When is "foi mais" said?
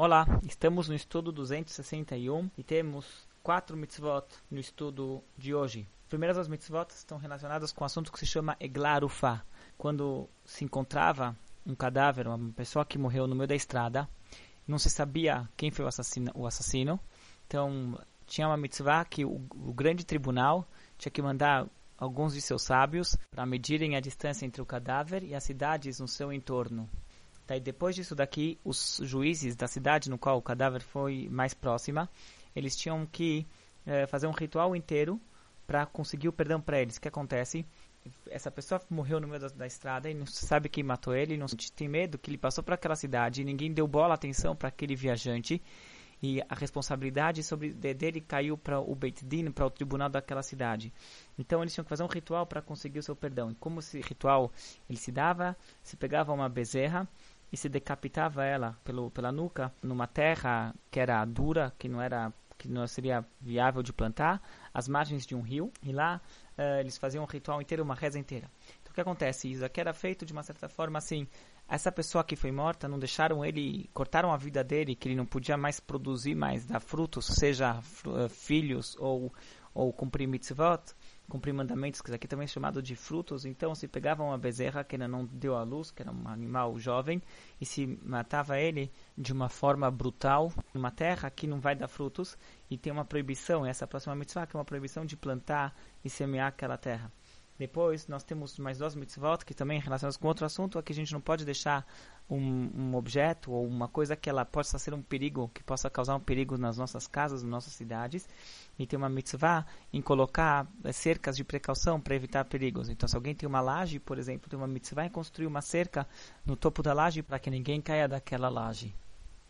30.82-31.54